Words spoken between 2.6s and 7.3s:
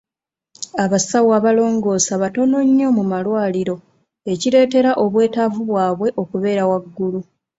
nnyo mu malwaliro ekireetera obwetaavu bwabwe okubeera waggulu.